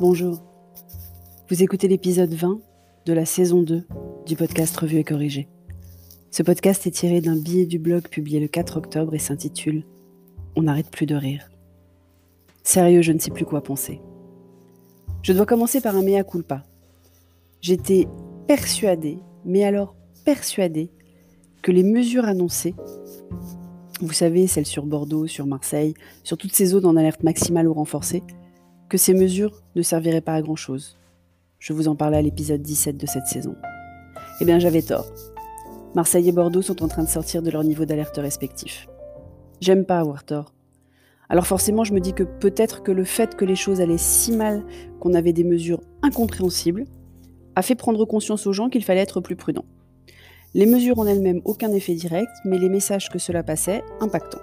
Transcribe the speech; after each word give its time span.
Bonjour. 0.00 0.42
Vous 1.48 1.62
écoutez 1.62 1.86
l'épisode 1.86 2.34
20 2.34 2.58
de 3.06 3.12
la 3.12 3.24
saison 3.24 3.62
2 3.62 3.86
du 4.26 4.34
podcast 4.34 4.76
Revue 4.76 4.98
et 4.98 5.04
Corrigé. 5.04 5.48
Ce 6.32 6.42
podcast 6.42 6.84
est 6.88 6.90
tiré 6.90 7.20
d'un 7.20 7.36
billet 7.36 7.64
du 7.64 7.78
blog 7.78 8.08
publié 8.08 8.40
le 8.40 8.48
4 8.48 8.78
octobre 8.78 9.14
et 9.14 9.20
s'intitule 9.20 9.84
On 10.56 10.62
n'arrête 10.62 10.90
plus 10.90 11.06
de 11.06 11.14
rire. 11.14 11.48
Sérieux, 12.64 13.02
je 13.02 13.12
ne 13.12 13.20
sais 13.20 13.30
plus 13.30 13.44
quoi 13.44 13.62
penser. 13.62 14.00
Je 15.22 15.32
dois 15.32 15.46
commencer 15.46 15.80
par 15.80 15.94
un 15.94 16.02
mea 16.02 16.24
culpa. 16.24 16.64
J'étais 17.60 18.08
persuadée, 18.48 19.20
mais 19.44 19.62
alors 19.62 19.94
persuadée, 20.24 20.90
que 21.62 21.70
les 21.70 21.84
mesures 21.84 22.24
annoncées, 22.24 22.74
vous 24.00 24.12
savez, 24.12 24.48
celles 24.48 24.66
sur 24.66 24.86
Bordeaux, 24.86 25.28
sur 25.28 25.46
Marseille, 25.46 25.94
sur 26.24 26.36
toutes 26.36 26.52
ces 26.52 26.66
zones 26.66 26.84
en 26.84 26.96
alerte 26.96 27.22
maximale 27.22 27.68
ou 27.68 27.74
renforcée, 27.74 28.24
que 28.88 28.98
ces 28.98 29.14
mesures 29.14 29.62
ne 29.76 29.82
serviraient 29.82 30.20
pas 30.20 30.34
à 30.34 30.42
grand-chose. 30.42 30.96
Je 31.58 31.72
vous 31.72 31.88
en 31.88 31.96
parlais 31.96 32.18
à 32.18 32.22
l'épisode 32.22 32.62
17 32.62 32.96
de 32.96 33.06
cette 33.06 33.26
saison. 33.26 33.56
Eh 34.40 34.44
bien, 34.44 34.58
j'avais 34.58 34.82
tort. 34.82 35.06
Marseille 35.94 36.28
et 36.28 36.32
Bordeaux 36.32 36.62
sont 36.62 36.82
en 36.82 36.88
train 36.88 37.04
de 37.04 37.08
sortir 37.08 37.42
de 37.42 37.50
leur 37.50 37.64
niveau 37.64 37.84
d'alerte 37.84 38.16
respectif. 38.16 38.88
J'aime 39.60 39.84
pas 39.84 40.00
avoir 40.00 40.24
tort. 40.24 40.52
Alors 41.28 41.46
forcément, 41.46 41.84
je 41.84 41.94
me 41.94 42.00
dis 42.00 42.12
que 42.12 42.24
peut-être 42.24 42.82
que 42.82 42.92
le 42.92 43.04
fait 43.04 43.34
que 43.34 43.44
les 43.44 43.56
choses 43.56 43.80
allaient 43.80 43.96
si 43.96 44.32
mal 44.32 44.64
qu'on 45.00 45.14
avait 45.14 45.32
des 45.32 45.44
mesures 45.44 45.80
incompréhensibles 46.02 46.84
a 47.56 47.62
fait 47.62 47.76
prendre 47.76 48.04
conscience 48.04 48.46
aux 48.46 48.52
gens 48.52 48.68
qu'il 48.68 48.84
fallait 48.84 49.00
être 49.00 49.20
plus 49.20 49.36
prudent. 49.36 49.64
Les 50.52 50.66
mesures 50.66 50.98
en 50.98 51.06
elles-mêmes, 51.06 51.40
aucun 51.44 51.72
effet 51.72 51.94
direct, 51.94 52.30
mais 52.44 52.58
les 52.58 52.68
messages 52.68 53.08
que 53.08 53.18
cela 53.18 53.42
passait, 53.42 53.82
impactants. 54.00 54.42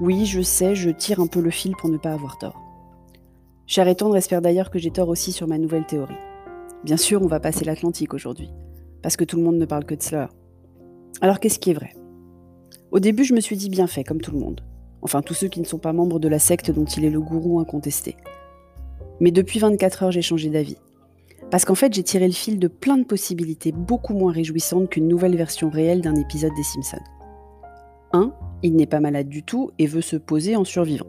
Oui, 0.00 0.26
je 0.26 0.40
sais, 0.40 0.74
je 0.74 0.90
tire 0.90 1.20
un 1.20 1.26
peu 1.26 1.40
le 1.40 1.50
fil 1.50 1.72
pour 1.76 1.90
ne 1.90 1.98
pas 1.98 2.12
avoir 2.12 2.38
tort. 2.38 2.63
Cher 3.66 3.88
et 3.88 3.96
espère 4.16 4.42
d'ailleurs 4.42 4.70
que 4.70 4.78
j'ai 4.78 4.90
tort 4.90 5.08
aussi 5.08 5.32
sur 5.32 5.48
ma 5.48 5.58
nouvelle 5.58 5.86
théorie. 5.86 6.14
Bien 6.84 6.98
sûr, 6.98 7.22
on 7.22 7.26
va 7.26 7.40
passer 7.40 7.64
l'Atlantique 7.64 8.12
aujourd'hui 8.12 8.50
parce 9.02 9.16
que 9.16 9.24
tout 9.24 9.36
le 9.36 9.42
monde 9.42 9.56
ne 9.56 9.64
parle 9.66 9.84
que 9.84 9.94
de 9.94 10.02
cela. 10.02 10.28
Alors 11.20 11.40
qu'est-ce 11.40 11.58
qui 11.58 11.70
est 11.70 11.74
vrai? 11.74 11.92
Au 12.90 13.00
début, 13.00 13.24
je 13.24 13.34
me 13.34 13.40
suis 13.40 13.56
dit 13.56 13.68
bien 13.68 13.86
fait, 13.86 14.04
comme 14.04 14.20
tout 14.20 14.32
le 14.32 14.38
monde. 14.38 14.62
Enfin, 15.02 15.20
tous 15.20 15.34
ceux 15.34 15.48
qui 15.48 15.60
ne 15.60 15.66
sont 15.66 15.78
pas 15.78 15.92
membres 15.92 16.18
de 16.18 16.28
la 16.28 16.38
secte 16.38 16.70
dont 16.70 16.84
il 16.84 17.04
est 17.04 17.10
le 17.10 17.20
gourou 17.20 17.60
incontesté. 17.60 18.16
Mais 19.20 19.30
depuis 19.30 19.58
24 19.58 20.04
heures, 20.04 20.10
j'ai 20.10 20.22
changé 20.22 20.48
d'avis. 20.48 20.78
Parce 21.50 21.64
qu'en 21.64 21.74
fait, 21.74 21.92
j'ai 21.92 22.02
tiré 22.02 22.26
le 22.26 22.32
fil 22.32 22.58
de 22.58 22.68
plein 22.68 22.96
de 22.96 23.04
possibilités 23.04 23.72
beaucoup 23.72 24.14
moins 24.14 24.32
réjouissantes 24.32 24.88
qu'une 24.90 25.08
nouvelle 25.08 25.36
version 25.36 25.70
réelle 25.70 26.00
d'un 26.00 26.14
épisode 26.14 26.54
des 26.56 26.62
Simpsons. 26.62 27.04
1. 28.12 28.32
Il 28.62 28.74
n'est 28.76 28.86
pas 28.86 29.00
malade 29.00 29.28
du 29.28 29.42
tout 29.42 29.70
et 29.78 29.86
veut 29.86 30.00
se 30.00 30.16
poser 30.16 30.56
en 30.56 30.64
survivant. 30.64 31.08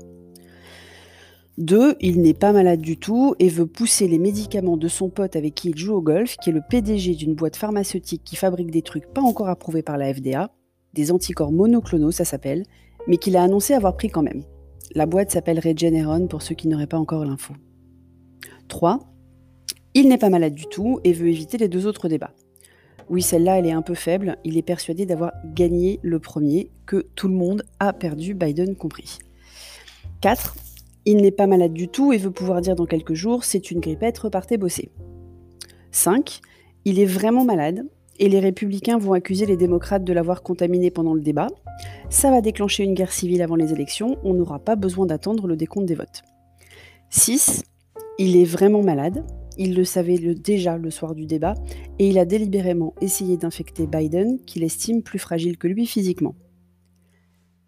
2. 1.58 1.96
Il 2.02 2.22
n'est 2.22 2.34
pas 2.34 2.52
malade 2.52 2.82
du 2.82 2.98
tout 2.98 3.36
et 3.40 3.50
veut 3.50 3.66
pousser 3.66 4.08
les 4.08 4.20
médicaments 4.20 4.78
de 4.78 4.88
son 4.88 5.10
pote 5.10 5.36
avec 5.36 5.56
qui 5.56 5.70
il 5.70 5.78
joue 5.78 5.94
au 5.94 6.02
golf, 6.02 6.36
qui 6.38 6.50
est 6.50 6.54
le 6.54 6.62
PDG 6.68 7.16
d'une 7.16 7.36
boîte 7.36 7.56
pharmaceutique 7.56 8.24
qui 8.26 8.36
fabrique 8.36 8.72
des 8.72 8.82
trucs 8.82 9.08
pas 9.08 9.22
encore 9.22 9.50
approuvés 9.50 9.82
par 9.82 9.98
la 9.98 10.14
FDA, 10.14 10.52
des 10.94 11.12
anticorps 11.12 11.52
monoclonaux 11.52 12.12
ça 12.12 12.26
s'appelle, 12.26 12.64
mais 13.08 13.18
qu'il 13.18 13.38
a 13.38 13.44
annoncé 13.44 13.74
avoir 13.74 13.96
pris 13.96 14.10
quand 14.10 14.24
même. 14.24 14.44
La 14.94 15.06
boîte 15.06 15.32
s'appelle 15.32 15.60
Regeneron 15.60 16.28
pour 16.28 16.42
ceux 16.42 16.56
qui 16.56 16.68
n'auraient 16.68 16.88
pas 16.88 17.00
encore 17.00 17.26
l'info. 17.26 17.54
3. 18.68 19.00
Il 19.94 20.10
n'est 20.10 20.18
pas 20.18 20.30
malade 20.30 20.54
du 20.54 20.66
tout 20.66 21.00
et 21.04 21.14
veut 21.14 21.30
éviter 21.30 21.58
les 21.58 21.70
deux 21.70 21.88
autres 21.88 22.10
débats. 22.10 22.34
Oui, 23.10 23.22
celle-là, 23.22 23.60
elle 23.60 23.68
est 23.68 23.72
un 23.72 23.82
peu 23.82 23.94
faible. 23.94 24.38
Il 24.44 24.58
est 24.58 24.64
persuadé 24.64 25.06
d'avoir 25.06 25.32
gagné 25.46 26.00
le 26.02 26.20
premier, 26.20 26.72
que 26.86 27.08
tout 27.16 27.28
le 27.28 27.36
monde 27.36 27.64
a 27.80 27.94
perdu, 27.94 28.34
Biden 28.34 28.76
compris. 28.76 29.20
4. 30.22 30.56
Il 31.06 31.18
n'est 31.18 31.32
pas 31.32 31.48
malade 31.48 31.74
du 31.74 31.88
tout 31.88 32.14
et 32.14 32.18
veut 32.18 32.32
pouvoir 32.32 32.62
dire 32.62 32.76
dans 32.76 32.86
quelques 32.86 33.14
jours 33.14 33.44
c'est 33.44 33.70
une 33.70 33.80
grippette, 33.80 34.18
repartez 34.18 34.58
bosser. 34.58 34.92
5. 35.92 36.42
Il 36.84 37.00
est 37.00 37.06
vraiment 37.06 37.46
malade 37.46 37.86
et 38.20 38.30
les 38.30 38.40
républicains 38.40 38.98
vont 38.98 39.14
accuser 39.14 39.46
les 39.46 39.58
démocrates 39.58 40.04
de 40.04 40.14
l'avoir 40.14 40.42
contaminé 40.42 40.90
pendant 40.90 41.14
le 41.14 41.22
débat. 41.22 41.48
Ça 42.10 42.32
va 42.32 42.42
déclencher 42.42 42.84
une 42.84 42.94
guerre 42.94 43.12
civile 43.12 43.42
avant 43.42 43.56
les 43.56 43.72
élections, 43.72 44.18
on 44.24 44.34
n'aura 44.34 44.60
pas 44.60 44.76
besoin 44.76 45.06
d'attendre 45.06 45.48
le 45.48 45.56
décompte 45.56 45.86
des 45.86 45.96
votes. 45.96 46.24
6. 47.10 47.64
Il 48.18 48.38
est 48.38 48.46
vraiment 48.46 48.82
malade, 48.82 49.26
il 49.58 49.76
le 49.76 49.84
savait 49.84 50.18
déjà 50.18 50.78
le 50.78 50.90
soir 50.90 51.16
du 51.16 51.26
débat, 51.26 51.56
et 52.00 52.08
il 52.08 52.18
a 52.18 52.26
délibérément 52.26 52.94
essayé 53.02 53.38
d'infecter 53.38 53.88
Biden, 53.88 54.40
qu'il 54.46 54.64
estime 54.64 55.04
plus 55.04 55.20
fragile 55.20 55.58
que 55.58 55.68
lui 55.68 55.86
physiquement. 55.86 56.36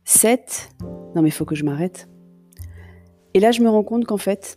7. 0.06 0.70
Non 1.16 1.22
mais 1.22 1.30
faut 1.30 1.46
que 1.46 1.56
je 1.56 1.66
m'arrête. 1.66 2.08
Et 3.38 3.40
là, 3.40 3.52
je 3.52 3.62
me 3.62 3.70
rends 3.70 3.84
compte 3.84 4.06
qu'en 4.06 4.18
fait, 4.18 4.56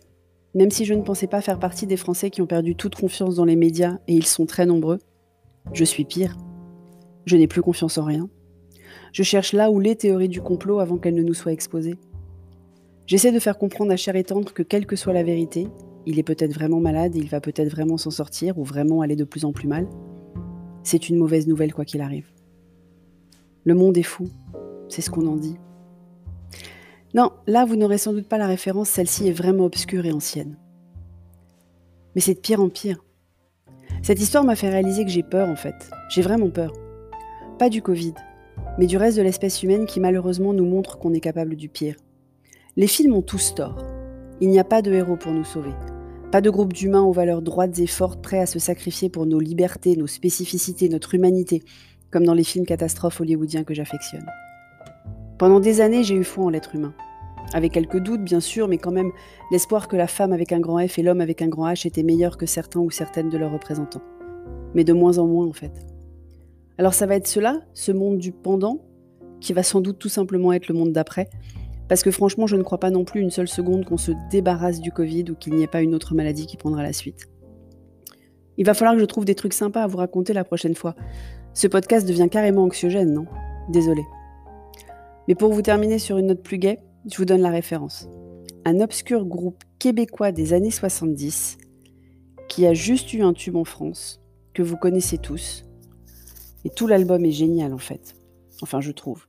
même 0.55 0.71
si 0.71 0.85
je 0.85 0.95
ne 0.95 1.03
pensais 1.03 1.27
pas 1.27 1.41
faire 1.41 1.59
partie 1.59 1.85
des 1.85 1.97
Français 1.97 2.31
qui 2.31 2.41
ont 2.41 2.47
perdu 2.47 2.75
toute 2.75 2.95
confiance 2.95 3.35
dans 3.35 3.45
les 3.45 3.55
médias, 3.55 3.99
et 4.07 4.15
ils 4.15 4.25
sont 4.25 4.47
très 4.47 4.65
nombreux, 4.65 4.97
je 5.71 5.83
suis 5.83 6.03
pire. 6.03 6.35
Je 7.27 7.37
n'ai 7.37 7.45
plus 7.45 7.61
confiance 7.61 7.99
en 7.99 8.05
rien. 8.05 8.27
Je 9.13 9.21
cherche 9.21 9.53
là 9.53 9.69
où 9.69 9.79
les 9.79 9.95
théories 9.95 10.29
du 10.29 10.41
complot 10.41 10.79
avant 10.79 10.97
qu'elles 10.97 11.13
ne 11.13 11.21
nous 11.21 11.35
soient 11.35 11.51
exposées. 11.51 11.99
J'essaie 13.05 13.31
de 13.31 13.37
faire 13.37 13.59
comprendre 13.59 13.91
à 13.91 13.97
Cher 13.97 14.15
et 14.15 14.23
Tendre 14.23 14.51
que 14.51 14.63
quelle 14.63 14.87
que 14.87 14.95
soit 14.95 15.13
la 15.13 15.21
vérité, 15.21 15.67
il 16.07 16.17
est 16.17 16.23
peut-être 16.23 16.55
vraiment 16.55 16.79
malade, 16.79 17.15
il 17.15 17.29
va 17.29 17.39
peut-être 17.39 17.69
vraiment 17.69 17.97
s'en 17.97 18.09
sortir 18.09 18.57
ou 18.57 18.63
vraiment 18.63 19.01
aller 19.01 19.15
de 19.15 19.25
plus 19.25 19.45
en 19.45 19.51
plus 19.51 19.67
mal. 19.67 19.87
C'est 20.81 21.07
une 21.07 21.17
mauvaise 21.17 21.45
nouvelle 21.45 21.75
quoi 21.75 21.85
qu'il 21.85 22.01
arrive. 22.01 22.31
Le 23.63 23.75
monde 23.75 23.95
est 23.99 24.01
fou, 24.01 24.27
c'est 24.89 25.01
ce 25.01 25.11
qu'on 25.11 25.27
en 25.27 25.35
dit. 25.35 25.57
Non, 27.13 27.31
là, 27.45 27.65
vous 27.65 27.75
n'aurez 27.75 27.97
sans 27.97 28.13
doute 28.13 28.27
pas 28.27 28.37
la 28.37 28.47
référence, 28.47 28.89
celle-ci 28.89 29.27
est 29.27 29.33
vraiment 29.33 29.65
obscure 29.65 30.05
et 30.05 30.13
ancienne. 30.13 30.57
Mais 32.15 32.21
c'est 32.21 32.35
de 32.35 32.39
pire 32.39 32.61
en 32.61 32.69
pire. 32.69 33.03
Cette 34.01 34.21
histoire 34.21 34.43
m'a 34.43 34.55
fait 34.55 34.69
réaliser 34.69 35.03
que 35.03 35.11
j'ai 35.11 35.23
peur, 35.23 35.49
en 35.49 35.55
fait. 35.55 35.75
J'ai 36.09 36.21
vraiment 36.21 36.49
peur. 36.49 36.73
Pas 37.59 37.69
du 37.69 37.81
Covid, 37.81 38.13
mais 38.77 38.87
du 38.87 38.97
reste 38.97 39.17
de 39.17 39.21
l'espèce 39.21 39.61
humaine 39.61 39.85
qui 39.85 39.99
malheureusement 39.99 40.53
nous 40.53 40.65
montre 40.65 40.97
qu'on 40.97 41.13
est 41.13 41.19
capable 41.19 41.55
du 41.55 41.69
pire. 41.69 41.95
Les 42.77 42.87
films 42.87 43.13
ont 43.13 43.21
tous 43.21 43.53
tort. 43.53 43.77
Il 44.39 44.49
n'y 44.49 44.59
a 44.59 44.63
pas 44.63 44.81
de 44.81 44.91
héros 44.91 45.17
pour 45.17 45.33
nous 45.33 45.43
sauver. 45.43 45.73
Pas 46.31 46.41
de 46.41 46.49
groupe 46.49 46.71
d'humains 46.71 47.03
aux 47.03 47.11
valeurs 47.11 47.41
droites 47.41 47.77
et 47.79 47.87
fortes 47.87 48.21
prêts 48.21 48.39
à 48.39 48.45
se 48.45 48.57
sacrifier 48.57 49.09
pour 49.09 49.25
nos 49.25 49.39
libertés, 49.39 49.97
nos 49.97 50.07
spécificités, 50.07 50.87
notre 50.87 51.13
humanité, 51.13 51.61
comme 52.09 52.25
dans 52.25 52.33
les 52.33 52.45
films 52.45 52.65
catastrophes 52.65 53.19
hollywoodiens 53.19 53.65
que 53.65 53.73
j'affectionne. 53.73 54.25
Pendant 55.41 55.59
des 55.59 55.81
années, 55.81 56.03
j'ai 56.03 56.13
eu 56.13 56.23
foi 56.23 56.45
en 56.45 56.49
l'être 56.49 56.75
humain. 56.75 56.93
Avec 57.55 57.71
quelques 57.71 57.97
doutes, 57.97 58.23
bien 58.23 58.39
sûr, 58.39 58.67
mais 58.67 58.77
quand 58.77 58.91
même 58.91 59.11
l'espoir 59.49 59.87
que 59.87 59.95
la 59.95 60.05
femme 60.05 60.33
avec 60.33 60.51
un 60.51 60.59
grand 60.59 60.87
F 60.87 60.99
et 60.99 61.01
l'homme 61.01 61.19
avec 61.19 61.41
un 61.41 61.47
grand 61.47 61.67
H 61.67 61.87
étaient 61.87 62.03
meilleurs 62.03 62.37
que 62.37 62.45
certains 62.45 62.79
ou 62.79 62.91
certaines 62.91 63.29
de 63.29 63.39
leurs 63.39 63.51
représentants. 63.51 64.03
Mais 64.75 64.83
de 64.83 64.93
moins 64.93 65.17
en 65.17 65.25
moins, 65.25 65.47
en 65.47 65.51
fait. 65.51 65.71
Alors 66.77 66.93
ça 66.93 67.07
va 67.07 67.15
être 67.15 67.25
cela, 67.25 67.61
ce 67.73 67.91
monde 67.91 68.19
du 68.19 68.31
pendant, 68.31 68.85
qui 69.39 69.51
va 69.51 69.63
sans 69.63 69.81
doute 69.81 69.97
tout 69.97 70.09
simplement 70.09 70.53
être 70.53 70.67
le 70.67 70.75
monde 70.75 70.91
d'après, 70.91 71.27
parce 71.87 72.03
que 72.03 72.11
franchement, 72.11 72.45
je 72.45 72.55
ne 72.55 72.61
crois 72.61 72.79
pas 72.79 72.91
non 72.91 73.03
plus 73.03 73.19
une 73.19 73.31
seule 73.31 73.47
seconde 73.47 73.85
qu'on 73.85 73.97
se 73.97 74.11
débarrasse 74.29 74.79
du 74.79 74.91
Covid 74.91 75.31
ou 75.31 75.33
qu'il 75.33 75.55
n'y 75.55 75.63
ait 75.63 75.67
pas 75.67 75.81
une 75.81 75.95
autre 75.95 76.13
maladie 76.13 76.45
qui 76.45 76.55
prendra 76.55 76.83
la 76.83 76.93
suite. 76.93 77.31
Il 78.57 78.65
va 78.67 78.75
falloir 78.75 78.93
que 78.93 79.01
je 79.01 79.05
trouve 79.05 79.25
des 79.25 79.33
trucs 79.33 79.53
sympas 79.53 79.81
à 79.81 79.87
vous 79.87 79.97
raconter 79.97 80.33
la 80.33 80.43
prochaine 80.43 80.75
fois. 80.75 80.93
Ce 81.55 81.65
podcast 81.65 82.07
devient 82.07 82.29
carrément 82.29 82.61
anxiogène, 82.61 83.11
non? 83.11 83.25
Désolé. 83.69 84.03
Mais 85.31 85.35
pour 85.35 85.53
vous 85.53 85.61
terminer 85.61 85.97
sur 85.97 86.17
une 86.17 86.25
note 86.25 86.43
plus 86.43 86.57
gaie, 86.57 86.79
je 87.09 87.15
vous 87.15 87.23
donne 87.23 87.39
la 87.39 87.51
référence. 87.51 88.09
Un 88.65 88.81
obscur 88.81 89.23
groupe 89.23 89.63
québécois 89.79 90.33
des 90.33 90.51
années 90.51 90.71
70 90.71 91.57
qui 92.49 92.67
a 92.67 92.73
juste 92.73 93.13
eu 93.13 93.21
un 93.21 93.31
tube 93.31 93.55
en 93.55 93.63
France, 93.63 94.19
que 94.53 94.61
vous 94.61 94.75
connaissez 94.75 95.17
tous. 95.17 95.63
Et 96.65 96.69
tout 96.69 96.85
l'album 96.85 97.23
est 97.23 97.31
génial 97.31 97.73
en 97.73 97.77
fait. 97.77 98.13
Enfin, 98.61 98.81
je 98.81 98.91
trouve. 98.91 99.25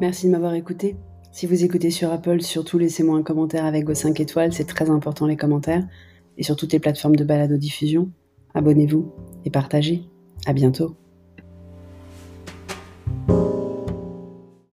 Merci 0.00 0.26
de 0.26 0.32
m'avoir 0.32 0.54
écouté. 0.54 0.96
Si 1.32 1.46
vous 1.46 1.64
écoutez 1.64 1.90
sur 1.90 2.12
Apple, 2.12 2.40
surtout 2.40 2.78
laissez-moi 2.78 3.18
un 3.18 3.22
commentaire 3.22 3.64
avec 3.64 3.86
vos 3.86 3.94
5 3.94 4.18
étoiles, 4.20 4.52
c'est 4.52 4.64
très 4.64 4.90
important 4.90 5.26
les 5.26 5.36
commentaires. 5.36 5.84
Et 6.36 6.42
sur 6.42 6.56
toutes 6.56 6.72
les 6.72 6.78
plateformes 6.78 7.16
de 7.16 7.24
balado-diffusion, 7.24 8.10
abonnez-vous 8.54 9.12
et 9.44 9.50
partagez. 9.50 10.04
À 10.46 10.52
bientôt. 10.52 10.96